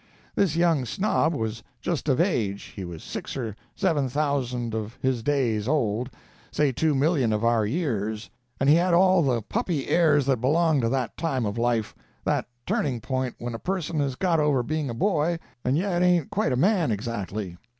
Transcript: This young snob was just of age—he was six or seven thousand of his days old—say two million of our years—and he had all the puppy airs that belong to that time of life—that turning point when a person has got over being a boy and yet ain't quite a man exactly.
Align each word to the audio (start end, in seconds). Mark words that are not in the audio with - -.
This 0.33 0.55
young 0.55 0.83
snob 0.85 1.35
was 1.35 1.61
just 1.79 2.09
of 2.09 2.19
age—he 2.19 2.83
was 2.83 3.03
six 3.03 3.37
or 3.37 3.55
seven 3.75 4.09
thousand 4.09 4.73
of 4.73 4.97
his 4.99 5.21
days 5.21 5.67
old—say 5.67 6.71
two 6.71 6.95
million 6.95 7.31
of 7.31 7.45
our 7.45 7.67
years—and 7.67 8.67
he 8.67 8.73
had 8.77 8.95
all 8.95 9.21
the 9.21 9.43
puppy 9.43 9.87
airs 9.89 10.25
that 10.25 10.41
belong 10.41 10.81
to 10.81 10.89
that 10.89 11.15
time 11.17 11.45
of 11.45 11.59
life—that 11.59 12.47
turning 12.65 12.99
point 12.99 13.35
when 13.37 13.53
a 13.53 13.59
person 13.59 13.99
has 13.99 14.15
got 14.15 14.39
over 14.39 14.63
being 14.63 14.89
a 14.89 14.95
boy 14.95 15.37
and 15.63 15.77
yet 15.77 16.01
ain't 16.01 16.31
quite 16.31 16.51
a 16.51 16.55
man 16.57 16.91
exactly. 16.91 17.57